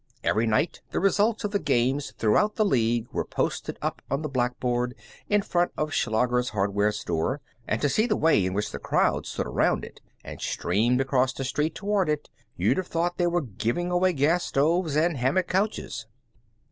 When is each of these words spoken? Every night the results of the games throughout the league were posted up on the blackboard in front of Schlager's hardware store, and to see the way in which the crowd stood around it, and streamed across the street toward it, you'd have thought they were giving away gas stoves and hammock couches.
Every 0.23 0.47
night 0.47 0.81
the 0.89 0.99
results 0.99 1.43
of 1.43 1.51
the 1.51 1.59
games 1.59 2.11
throughout 2.17 2.55
the 2.55 2.65
league 2.65 3.05
were 3.11 3.23
posted 3.23 3.77
up 3.83 4.01
on 4.09 4.23
the 4.23 4.29
blackboard 4.29 4.95
in 5.29 5.43
front 5.43 5.71
of 5.77 5.93
Schlager's 5.93 6.49
hardware 6.49 6.91
store, 6.91 7.39
and 7.67 7.79
to 7.83 7.87
see 7.87 8.07
the 8.07 8.15
way 8.15 8.43
in 8.43 8.55
which 8.55 8.71
the 8.71 8.79
crowd 8.79 9.27
stood 9.27 9.45
around 9.45 9.85
it, 9.85 10.01
and 10.23 10.41
streamed 10.41 11.01
across 11.01 11.33
the 11.33 11.43
street 11.45 11.75
toward 11.75 12.09
it, 12.09 12.31
you'd 12.57 12.77
have 12.77 12.87
thought 12.87 13.19
they 13.19 13.27
were 13.27 13.41
giving 13.41 13.91
away 13.91 14.11
gas 14.13 14.43
stoves 14.43 14.95
and 14.95 15.17
hammock 15.17 15.47
couches. 15.47 16.07